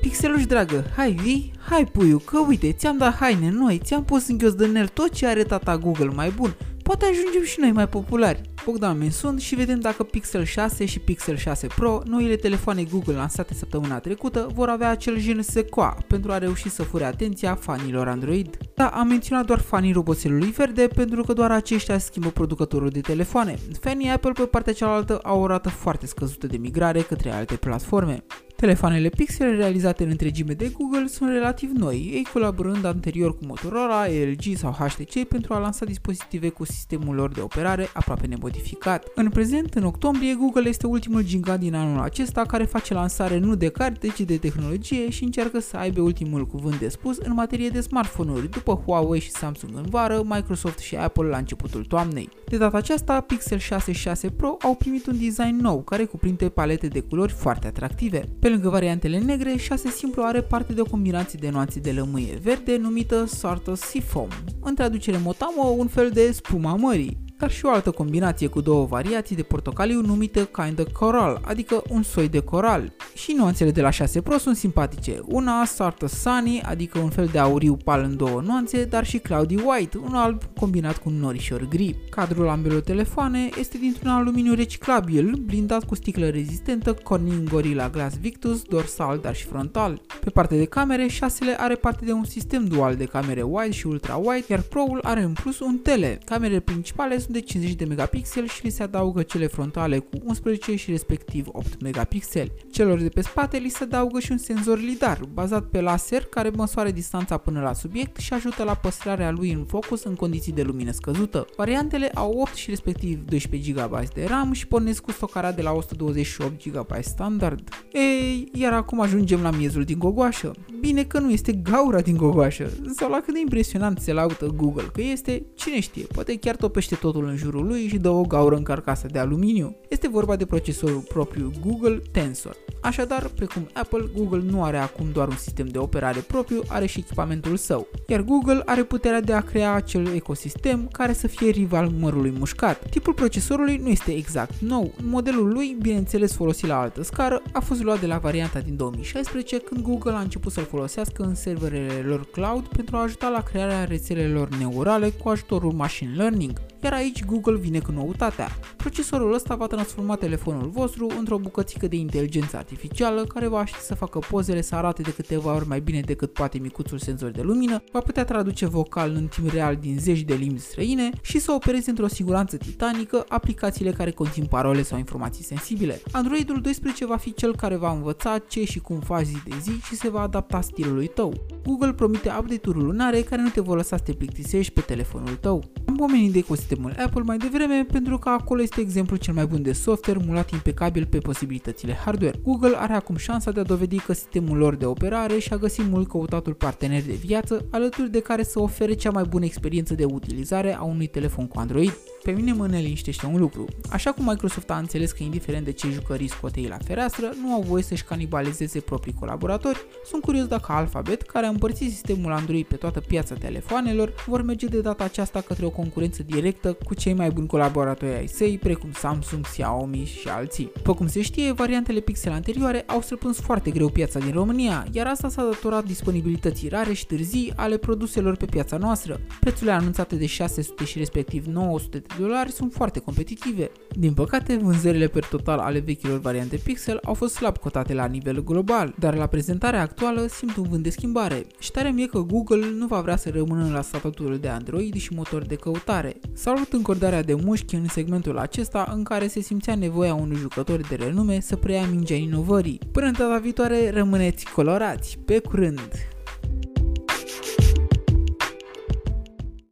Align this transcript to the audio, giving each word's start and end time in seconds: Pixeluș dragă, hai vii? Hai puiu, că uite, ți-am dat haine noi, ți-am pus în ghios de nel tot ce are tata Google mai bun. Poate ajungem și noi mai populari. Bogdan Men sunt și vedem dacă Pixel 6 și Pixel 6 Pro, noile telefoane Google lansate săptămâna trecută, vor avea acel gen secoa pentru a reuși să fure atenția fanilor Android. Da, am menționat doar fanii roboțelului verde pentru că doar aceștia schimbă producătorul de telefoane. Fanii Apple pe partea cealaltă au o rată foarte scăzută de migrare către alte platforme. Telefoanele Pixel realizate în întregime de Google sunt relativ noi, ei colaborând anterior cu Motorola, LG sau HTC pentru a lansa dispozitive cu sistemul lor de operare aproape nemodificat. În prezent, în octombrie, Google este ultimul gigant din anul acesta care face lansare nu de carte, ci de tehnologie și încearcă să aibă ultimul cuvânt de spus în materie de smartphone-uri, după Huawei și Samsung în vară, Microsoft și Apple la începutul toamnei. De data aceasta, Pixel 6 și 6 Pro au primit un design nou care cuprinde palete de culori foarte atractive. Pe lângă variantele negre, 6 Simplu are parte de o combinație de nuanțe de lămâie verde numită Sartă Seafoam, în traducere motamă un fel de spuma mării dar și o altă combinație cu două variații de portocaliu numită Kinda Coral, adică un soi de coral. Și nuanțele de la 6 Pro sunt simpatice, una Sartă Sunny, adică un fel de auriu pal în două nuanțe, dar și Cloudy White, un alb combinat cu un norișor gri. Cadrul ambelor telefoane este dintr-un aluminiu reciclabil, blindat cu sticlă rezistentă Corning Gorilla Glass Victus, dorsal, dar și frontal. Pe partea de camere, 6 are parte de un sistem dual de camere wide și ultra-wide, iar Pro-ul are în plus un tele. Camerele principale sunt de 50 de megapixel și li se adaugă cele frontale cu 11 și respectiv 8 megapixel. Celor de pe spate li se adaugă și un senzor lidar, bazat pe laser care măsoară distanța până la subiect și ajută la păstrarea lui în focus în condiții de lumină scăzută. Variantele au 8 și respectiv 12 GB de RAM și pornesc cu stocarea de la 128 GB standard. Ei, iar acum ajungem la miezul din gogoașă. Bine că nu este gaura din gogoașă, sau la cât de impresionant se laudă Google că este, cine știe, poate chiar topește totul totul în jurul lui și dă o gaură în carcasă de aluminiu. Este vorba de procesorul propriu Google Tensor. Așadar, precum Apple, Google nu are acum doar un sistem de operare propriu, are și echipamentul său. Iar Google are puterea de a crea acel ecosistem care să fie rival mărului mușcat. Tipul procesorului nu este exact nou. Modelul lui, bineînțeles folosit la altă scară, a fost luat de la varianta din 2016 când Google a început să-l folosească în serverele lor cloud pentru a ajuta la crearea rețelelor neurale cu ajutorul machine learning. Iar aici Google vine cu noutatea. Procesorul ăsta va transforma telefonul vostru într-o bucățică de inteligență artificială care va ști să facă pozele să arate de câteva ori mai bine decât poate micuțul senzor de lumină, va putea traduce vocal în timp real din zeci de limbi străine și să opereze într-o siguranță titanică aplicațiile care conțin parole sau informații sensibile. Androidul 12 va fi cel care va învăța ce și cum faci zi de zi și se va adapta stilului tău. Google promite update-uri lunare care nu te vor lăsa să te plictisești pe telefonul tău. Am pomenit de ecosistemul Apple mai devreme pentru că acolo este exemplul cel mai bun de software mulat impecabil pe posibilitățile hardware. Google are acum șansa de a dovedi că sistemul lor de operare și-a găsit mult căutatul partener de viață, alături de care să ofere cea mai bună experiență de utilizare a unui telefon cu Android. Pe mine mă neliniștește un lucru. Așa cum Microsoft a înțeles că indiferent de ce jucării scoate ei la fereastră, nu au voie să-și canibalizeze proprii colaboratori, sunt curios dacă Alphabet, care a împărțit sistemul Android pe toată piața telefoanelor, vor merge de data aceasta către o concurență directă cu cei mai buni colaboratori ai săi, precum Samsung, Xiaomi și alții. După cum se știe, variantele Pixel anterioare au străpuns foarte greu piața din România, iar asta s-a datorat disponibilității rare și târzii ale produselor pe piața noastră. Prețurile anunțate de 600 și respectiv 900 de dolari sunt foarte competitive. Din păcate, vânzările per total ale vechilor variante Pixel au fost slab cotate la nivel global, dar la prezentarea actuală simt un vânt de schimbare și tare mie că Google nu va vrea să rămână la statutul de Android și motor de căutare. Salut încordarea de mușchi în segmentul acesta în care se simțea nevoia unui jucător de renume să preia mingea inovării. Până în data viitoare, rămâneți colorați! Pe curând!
Pixeluș 0.00 0.46
dragă, 0.46 0.84
hai 0.96 1.10
vii? 1.10 1.52
Hai 1.70 1.84
puiu, 1.84 2.18
că 2.18 2.38
uite, 2.38 2.72
ți-am 2.72 2.96
dat 2.96 3.14
haine 3.14 3.50
noi, 3.50 3.80
ți-am 3.84 4.04
pus 4.04 4.28
în 4.28 4.38
ghios 4.38 4.54
de 4.54 4.66
nel 4.66 4.88
tot 4.88 5.10
ce 5.10 5.26
are 5.26 5.42
tata 5.42 5.78
Google 5.78 6.10
mai 6.14 6.30
bun. 6.30 6.56
Poate 6.82 7.04
ajungem 7.04 7.44
și 7.44 7.60
noi 7.60 7.72
mai 7.72 7.88
populari. 7.88 8.40
Bogdan 8.64 8.98
Men 8.98 9.10
sunt 9.10 9.40
și 9.40 9.54
vedem 9.54 9.80
dacă 9.80 10.02
Pixel 10.02 10.44
6 10.44 10.84
și 10.84 10.98
Pixel 10.98 11.36
6 11.36 11.66
Pro, 11.66 12.00
noile 12.04 12.36
telefoane 12.36 12.84
Google 12.84 13.14
lansate 13.14 13.54
săptămâna 13.54 13.98
trecută, 13.98 14.48
vor 14.54 14.68
avea 14.68 14.90
acel 14.90 15.20
gen 15.20 15.42
secoa 15.42 15.96
pentru 16.06 16.32
a 16.32 16.38
reuși 16.38 16.68
să 16.68 16.82
fure 16.82 17.04
atenția 17.04 17.54
fanilor 17.54 18.08
Android. 18.08 18.56
Da, 18.74 18.86
am 18.86 19.06
menționat 19.06 19.44
doar 19.44 19.58
fanii 19.58 19.92
roboțelului 19.92 20.50
verde 20.50 20.88
pentru 20.94 21.22
că 21.22 21.32
doar 21.32 21.50
aceștia 21.50 21.98
schimbă 21.98 22.28
producătorul 22.28 22.88
de 22.88 23.00
telefoane. 23.00 23.58
Fanii 23.80 24.08
Apple 24.08 24.32
pe 24.32 24.42
partea 24.42 24.72
cealaltă 24.72 25.18
au 25.22 25.40
o 25.40 25.46
rată 25.46 25.68
foarte 25.68 26.06
scăzută 26.06 26.46
de 26.46 26.56
migrare 26.56 27.00
către 27.00 27.30
alte 27.30 27.56
platforme. 27.56 28.24
Telefoanele 28.60 29.08
Pixel 29.08 29.56
realizate 29.56 30.02
în 30.02 30.08
întregime 30.08 30.52
de 30.52 30.72
Google 30.78 31.06
sunt 31.06 31.30
relativ 31.30 31.70
noi, 31.70 32.10
ei 32.12 32.26
colaborând 32.32 32.84
anterior 32.84 33.36
cu 33.36 33.46
Motorola, 33.46 34.06
LG 34.06 34.56
sau 34.56 34.70
HTC 34.70 35.24
pentru 35.24 35.54
a 35.54 35.58
lansa 35.58 35.84
dispozitive 35.84 36.48
cu 36.48 36.64
sistemul 36.64 37.14
lor 37.14 37.32
de 37.32 37.40
operare 37.40 37.88
aproape 37.92 38.26
nemodificat. 38.26 39.06
În 39.14 39.28
prezent, 39.28 39.74
în 39.74 39.84
octombrie, 39.84 40.34
Google 40.34 40.68
este 40.68 40.86
ultimul 40.86 41.22
gigant 41.22 41.60
din 41.60 41.74
anul 41.74 42.02
acesta 42.02 42.42
care 42.42 42.64
face 42.64 42.94
lansare 42.94 43.38
nu 43.38 43.54
de 43.54 43.68
carte, 43.68 44.08
ci 44.08 44.20
de 44.20 44.36
tehnologie 44.36 45.10
și 45.10 45.24
încearcă 45.24 45.60
să 45.60 45.76
aibă 45.76 46.00
ultimul 46.00 46.46
cuvânt 46.46 46.78
de 46.78 46.88
spus 46.88 47.18
în 47.18 47.32
materie 47.32 47.68
de 47.68 47.80
smartphone-uri, 47.80 48.50
după 48.50 48.82
Huawei 48.84 49.20
și 49.20 49.30
Samsung 49.30 49.76
în 49.76 49.86
vară, 49.90 50.22
Microsoft 50.24 50.78
și 50.78 50.96
Apple 50.96 51.28
la 51.28 51.36
începutul 51.36 51.84
toamnei. 51.84 52.28
De 52.48 52.56
data 52.56 52.76
aceasta, 52.76 53.20
Pixel 53.20 53.58
6 53.58 53.92
și 53.92 54.00
6 54.00 54.30
Pro 54.30 54.56
au 54.62 54.74
primit 54.74 55.06
un 55.06 55.18
design 55.18 55.58
nou 55.60 55.82
care 55.82 56.04
cuprinde 56.04 56.48
palete 56.48 56.86
de 56.86 57.00
culori 57.00 57.32
foarte 57.32 57.66
atractive. 57.66 58.24
Pe 58.38 58.47
lângă 58.48 58.68
variantele 58.68 59.18
negre, 59.18 59.56
6 59.56 59.88
Simplu 59.88 60.22
are 60.22 60.42
parte 60.42 60.72
de 60.72 60.80
o 60.80 60.84
combinație 60.84 61.38
de 61.42 61.50
nuanțe 61.50 61.80
de 61.80 61.92
lămâie 61.92 62.38
verde 62.42 62.76
numită 62.76 63.24
Sartă 63.26 63.74
Seafoam, 63.74 64.28
în 64.60 64.74
traducere 64.74 65.16
motamă 65.16 65.62
un 65.76 65.86
fel 65.86 66.10
de 66.10 66.32
spuma 66.32 66.74
mării 66.74 67.27
dar 67.38 67.50
și 67.50 67.64
o 67.64 67.70
altă 67.70 67.90
combinație 67.90 68.46
cu 68.46 68.60
două 68.60 68.86
variații 68.86 69.36
de 69.36 69.42
portocaliu 69.42 70.00
numită 70.00 70.44
Kinda 70.44 70.82
Coral, 70.92 71.40
adică 71.44 71.82
un 71.88 72.02
soi 72.02 72.28
de 72.28 72.38
coral. 72.38 72.92
Și 73.14 73.34
nuanțele 73.36 73.70
de 73.70 73.80
la 73.80 73.90
6 73.90 74.20
Pro 74.20 74.38
sunt 74.38 74.56
simpatice, 74.56 75.20
una 75.24 75.64
Sartă 75.64 76.06
Sunny, 76.06 76.60
adică 76.60 76.98
un 76.98 77.10
fel 77.10 77.26
de 77.26 77.38
auriu 77.38 77.76
pal 77.84 78.02
în 78.02 78.16
două 78.16 78.40
nuanțe, 78.40 78.84
dar 78.84 79.06
și 79.06 79.18
Cloudy 79.18 79.54
White, 79.64 79.98
un 79.98 80.14
alb 80.14 80.42
combinat 80.56 80.96
cu 80.96 81.08
un 81.08 81.14
norișor 81.14 81.68
gri. 81.68 81.96
Cadrul 82.10 82.48
ambelor 82.48 82.80
telefoane 82.80 83.48
este 83.58 83.78
dintr-un 83.78 84.10
aluminiu 84.10 84.54
reciclabil, 84.54 85.42
blindat 85.46 85.84
cu 85.84 85.94
sticlă 85.94 86.28
rezistentă 86.28 86.92
Corning 86.92 87.48
Gorilla 87.48 87.88
Glass 87.88 88.16
Victus, 88.16 88.62
dorsal, 88.62 89.18
dar 89.18 89.34
și 89.34 89.44
frontal. 89.44 90.00
Pe 90.20 90.30
partea 90.30 90.56
de 90.56 90.64
camere, 90.64 91.06
6 91.06 91.56
are 91.58 91.74
parte 91.74 92.04
de 92.04 92.12
un 92.12 92.24
sistem 92.24 92.64
dual 92.64 92.96
de 92.96 93.04
camere 93.04 93.42
wide 93.42 93.70
și 93.70 93.86
ultra-wide, 93.86 94.44
iar 94.48 94.60
Pro-ul 94.60 95.00
are 95.02 95.22
în 95.22 95.32
plus 95.32 95.60
un 95.60 95.76
tele. 95.78 96.18
Camerele 96.24 96.60
principale 96.60 97.18
sunt 97.28 97.40
de 97.40 97.52
50 97.52 97.74
de 97.74 97.84
megapixel 97.84 98.46
și 98.46 98.64
li 98.64 98.70
se 98.70 98.82
adaugă 98.82 99.22
cele 99.22 99.46
frontale 99.46 99.98
cu 99.98 100.18
11 100.24 100.76
și 100.76 100.90
respectiv 100.90 101.46
8 101.52 101.82
megapixel. 101.82 102.52
Celor 102.70 103.00
de 103.00 103.08
pe 103.08 103.20
spate 103.20 103.56
li 103.56 103.68
se 103.68 103.82
adaugă 103.82 104.20
și 104.20 104.32
un 104.32 104.38
senzor 104.38 104.78
lidar, 104.78 105.20
bazat 105.32 105.64
pe 105.64 105.80
laser 105.80 106.24
care 106.24 106.48
măsoară 106.48 106.90
distanța 106.90 107.36
până 107.36 107.60
la 107.60 107.72
subiect 107.72 108.16
și 108.16 108.32
ajută 108.32 108.62
la 108.62 108.74
păstrarea 108.74 109.30
lui 109.30 109.52
în 109.52 109.64
focus 109.64 110.04
în 110.04 110.14
condiții 110.14 110.52
de 110.52 110.62
lumină 110.62 110.90
scăzută. 110.90 111.46
Variantele 111.56 112.10
au 112.14 112.30
8 112.40 112.54
și 112.54 112.70
respectiv 112.70 113.24
12 113.24 113.72
GB 113.72 114.08
de 114.14 114.24
RAM 114.24 114.52
și 114.52 114.66
pornesc 114.66 115.02
cu 115.02 115.10
stocarea 115.10 115.52
de 115.52 115.62
la 115.62 115.72
128 115.72 116.68
GB 116.68 116.92
standard. 117.00 117.68
Ei, 117.92 118.50
iar 118.54 118.72
acum 118.72 119.00
ajungem 119.00 119.42
la 119.42 119.50
miezul 119.50 119.84
din 119.84 119.98
gogoașă. 119.98 120.52
Bine 120.80 121.04
că 121.04 121.18
nu 121.18 121.30
este 121.30 121.52
gaura 121.52 122.00
din 122.00 122.16
gogoașă, 122.16 122.70
sau 122.96 123.10
la 123.10 123.20
cât 123.20 123.34
de 123.34 123.40
impresionant 123.40 123.98
se 123.98 124.12
laudă 124.12 124.46
Google 124.56 124.90
că 124.92 125.00
este, 125.00 125.42
cine 125.54 125.80
știe, 125.80 126.06
poate 126.12 126.36
chiar 126.36 126.56
topește 126.56 126.94
totul 126.94 127.16
totul 127.18 127.32
în 127.32 127.36
jurul 127.36 127.66
lui 127.66 127.88
și 127.88 127.98
dă 127.98 128.08
o 128.08 128.22
gaură 128.22 128.56
în 128.56 128.62
carcasă 128.62 129.06
de 129.10 129.18
aluminiu. 129.18 129.76
Este 129.88 130.08
vorba 130.08 130.36
de 130.36 130.46
procesorul 130.46 131.04
propriu 131.08 131.52
Google 131.66 132.02
Tensor. 132.12 132.56
Așadar, 132.82 133.30
precum 133.34 133.68
Apple, 133.72 134.04
Google 134.16 134.42
nu 134.50 134.64
are 134.64 134.76
acum 134.76 135.06
doar 135.12 135.28
un 135.28 135.36
sistem 135.36 135.66
de 135.66 135.78
operare 135.78 136.20
propriu, 136.20 136.62
are 136.68 136.86
și 136.86 136.98
echipamentul 136.98 137.56
său. 137.56 137.86
Iar 138.08 138.20
Google 138.20 138.62
are 138.64 138.82
puterea 138.82 139.20
de 139.20 139.32
a 139.32 139.40
crea 139.40 139.72
acel 139.72 140.06
ecosistem 140.14 140.88
care 140.92 141.12
să 141.12 141.26
fie 141.26 141.50
rival 141.50 141.88
mărului 141.98 142.34
mușcat. 142.38 142.88
Tipul 142.90 143.12
procesorului 143.12 143.76
nu 143.76 143.88
este 143.88 144.12
exact 144.12 144.54
nou. 144.60 144.94
Modelul 145.02 145.52
lui, 145.52 145.76
bineînțeles 145.80 146.34
folosit 146.34 146.68
la 146.68 146.80
altă 146.80 147.02
scară, 147.02 147.42
a 147.52 147.60
fost 147.60 147.82
luat 147.82 148.00
de 148.00 148.06
la 148.06 148.18
varianta 148.18 148.58
din 148.58 148.76
2016 148.76 149.58
când 149.58 149.82
Google 149.82 150.12
a 150.12 150.20
început 150.20 150.52
să-l 150.52 150.64
folosească 150.64 151.22
în 151.22 151.34
serverele 151.34 152.02
lor 152.06 152.30
cloud 152.30 152.66
pentru 152.66 152.96
a 152.96 153.02
ajuta 153.02 153.28
la 153.28 153.42
crearea 153.42 153.84
rețelelor 153.84 154.48
neurale 154.58 155.08
cu 155.08 155.28
ajutorul 155.28 155.72
machine 155.72 156.14
learning. 156.16 156.60
Iar 156.82 156.92
aici 156.92 157.24
Google 157.24 157.56
vine 157.56 157.78
cu 157.78 157.92
noutatea. 157.92 158.48
Procesorul 158.76 159.34
ăsta 159.34 159.54
va 159.54 159.66
transforma 159.66 160.16
telefonul 160.16 160.68
vostru 160.68 161.06
într-o 161.18 161.38
bucățică 161.38 161.86
de 161.86 161.96
inteligență 161.96 162.56
artificială 162.56 163.24
care 163.24 163.46
va 163.48 163.64
ști 163.64 163.80
să 163.80 163.94
facă 163.94 164.18
pozele 164.18 164.60
să 164.60 164.74
arate 164.74 165.02
de 165.02 165.12
câteva 165.12 165.54
ori 165.54 165.66
mai 165.66 165.80
bine 165.80 166.00
decât 166.00 166.32
poate 166.32 166.58
micuțul 166.58 166.98
senzor 166.98 167.30
de 167.30 167.42
lumină, 167.42 167.82
va 167.92 168.00
putea 168.00 168.24
traduce 168.24 168.66
vocal 168.66 169.12
în 169.14 169.26
timp 169.26 169.50
real 169.50 169.76
din 169.76 169.98
zeci 169.98 170.20
de 170.20 170.34
limbi 170.34 170.60
străine 170.60 171.10
și 171.22 171.38
să 171.38 171.52
opereze 171.52 171.90
într-o 171.90 172.06
siguranță 172.06 172.56
titanică 172.56 173.24
aplicațiile 173.28 173.90
care 173.92 174.10
conțin 174.10 174.44
parole 174.44 174.82
sau 174.82 174.98
informații 174.98 175.44
sensibile. 175.44 176.00
Androidul 176.12 176.60
12 176.60 177.06
va 177.06 177.16
fi 177.16 177.34
cel 177.34 177.56
care 177.56 177.76
va 177.76 177.92
învăța 177.92 178.38
ce 178.38 178.64
și 178.64 178.78
cum 178.78 179.00
faci 179.00 179.26
zi 179.26 179.36
de 179.48 179.54
zi 179.60 179.80
și 179.80 179.96
se 179.96 180.10
va 180.10 180.20
adapta 180.20 180.60
stilului 180.60 181.06
tău. 181.06 181.32
Google 181.64 181.92
promite 181.92 182.32
update-uri 182.38 182.78
lunare 182.78 183.20
care 183.20 183.42
nu 183.42 183.48
te 183.48 183.60
vor 183.60 183.76
lăsa 183.76 183.96
să 183.96 184.02
te 184.02 184.12
plictisești 184.12 184.72
pe 184.72 184.80
telefonul 184.80 185.34
tău. 185.34 185.64
Am 185.86 185.96
pomenit 185.96 186.32
de 186.32 186.40
ecosistemul 186.70 187.06
Apple 187.06 187.22
mai 187.22 187.36
devreme 187.36 187.84
pentru 187.92 188.18
că 188.18 188.28
acolo 188.28 188.62
este 188.62 188.80
exemplul 188.80 189.18
cel 189.18 189.34
mai 189.34 189.46
bun 189.46 189.62
de 189.62 189.72
software 189.72 190.20
mulat 190.26 190.50
impecabil 190.50 191.06
pe 191.06 191.18
posibilitățile 191.18 191.92
hardware. 191.92 192.38
Google 192.42 192.74
are 192.76 192.92
acum 192.92 193.16
șansa 193.16 193.50
de 193.50 193.60
a 193.60 193.62
dovedi 193.62 193.98
că 193.98 194.12
sistemul 194.12 194.56
lor 194.56 194.74
de 194.74 194.84
operare 194.84 195.38
și-a 195.38 195.56
găsit 195.56 195.84
mult 195.84 196.08
căutatul 196.08 196.54
partener 196.54 197.02
de 197.02 197.12
viață, 197.12 197.64
alături 197.70 198.10
de 198.10 198.20
care 198.20 198.42
să 198.42 198.60
ofere 198.60 198.92
cea 198.94 199.10
mai 199.10 199.24
bună 199.28 199.44
experiență 199.44 199.94
de 199.94 200.04
utilizare 200.04 200.76
a 200.76 200.82
unui 200.82 201.06
telefon 201.06 201.46
cu 201.46 201.58
Android. 201.58 201.92
Pe 202.22 202.30
mine 202.30 202.52
mă 202.52 202.66
neliniștește 202.66 203.26
un 203.26 203.38
lucru. 203.38 203.64
Așa 203.90 204.12
cum 204.12 204.24
Microsoft 204.24 204.70
a 204.70 204.76
înțeles 204.76 205.12
că 205.12 205.22
indiferent 205.22 205.64
de 205.64 205.72
ce 205.72 205.90
jucării 205.90 206.28
scoate 206.28 206.60
ei 206.60 206.66
la 206.68 206.76
fereastră, 206.84 207.32
nu 207.42 207.52
au 207.52 207.62
voie 207.62 207.82
să-și 207.82 208.04
canibalizeze 208.04 208.80
proprii 208.80 209.14
colaboratori, 209.18 209.86
sunt 210.04 210.22
curios 210.22 210.46
dacă 210.46 210.72
Alphabet, 210.72 211.22
care 211.22 211.46
a 211.46 211.48
împărțit 211.48 211.90
sistemul 211.90 212.32
Android 212.32 212.66
pe 212.66 212.76
toată 212.76 213.00
piața 213.00 213.34
telefoanelor, 213.34 214.12
vor 214.26 214.42
merge 214.42 214.66
de 214.66 214.80
data 214.80 215.04
aceasta 215.04 215.40
către 215.40 215.64
o 215.64 215.70
concurență 215.70 216.22
directă 216.22 216.72
cu 216.72 216.94
cei 216.94 217.12
mai 217.12 217.30
buni 217.30 217.46
colaboratori 217.46 218.14
ai 218.14 218.26
săi, 218.26 218.58
precum 218.62 218.90
Samsung, 218.92 219.44
Xiaomi 219.44 220.04
și 220.20 220.28
alții. 220.28 220.70
După 220.74 220.94
cum 220.94 221.06
se 221.06 221.22
știe, 221.22 221.52
variantele 221.52 222.00
Pixel 222.00 222.32
anterioare 222.32 222.84
au 222.86 223.00
străpuns 223.00 223.40
foarte 223.40 223.70
greu 223.70 223.88
piața 223.88 224.18
din 224.18 224.32
România, 224.32 224.86
iar 224.92 225.06
asta 225.06 225.28
s-a 225.28 225.42
datorat 225.42 225.84
disponibilității 225.84 226.68
rare 226.68 226.92
și 226.92 227.06
târzii 227.06 227.52
ale 227.56 227.76
produselor 227.76 228.36
pe 228.36 228.44
piața 228.44 228.76
noastră. 228.76 229.20
Prețurile 229.40 229.72
anunțate 229.72 230.16
de 230.16 230.26
600 230.26 230.84
și 230.84 230.98
respectiv 230.98 231.44
900 231.46 231.98
de 231.98 232.06
dolari 232.18 232.52
sunt 232.52 232.72
foarte 232.72 232.98
competitive. 232.98 233.70
Din 233.90 234.14
păcate, 234.14 234.56
vânzările 234.56 235.06
per 235.06 235.24
total 235.24 235.58
ale 235.58 235.78
vechilor 235.78 236.18
variante 236.18 236.56
Pixel 236.56 236.98
au 237.04 237.14
fost 237.14 237.34
slab 237.34 237.56
cotate 237.58 237.94
la 237.94 238.06
nivel 238.06 238.44
global, 238.44 238.94
dar 238.98 239.14
la 239.14 239.26
prezentarea 239.26 239.80
actuală 239.80 240.26
simt 240.26 240.56
un 240.56 240.66
vânt 240.68 240.82
de 240.82 240.90
schimbare 240.90 241.46
și 241.58 241.70
tare 241.70 241.90
mie 241.90 242.06
că 242.06 242.18
Google 242.18 242.66
nu 242.76 242.86
va 242.86 243.00
vrea 243.00 243.16
să 243.16 243.30
rămână 243.30 243.70
la 243.72 243.82
statutul 243.82 244.38
de 244.38 244.48
Android 244.48 244.94
și 244.94 245.14
motor 245.14 245.42
de 245.42 245.54
căutare. 245.54 246.16
Salut 246.32 246.72
încordarea 246.72 247.22
de 247.22 247.34
mușchi 247.34 247.74
în 247.74 247.88
segmentul 247.88 248.38
acesta 248.38 248.92
în 248.94 249.02
care 249.02 249.26
se 249.26 249.40
simțea 249.40 249.74
nevoia 249.74 250.14
unui 250.14 250.36
jucător 250.36 250.80
de 250.88 250.94
renume 250.94 251.40
să 251.40 251.56
preia 251.56 251.86
mingea 251.86 252.14
inovării. 252.14 252.80
Până 252.92 253.06
în 253.06 253.12
data 253.12 253.38
viitoare, 253.38 253.90
rămâneți 253.90 254.52
colorați! 254.52 255.18
Pe 255.24 255.38
curând! 255.38 256.17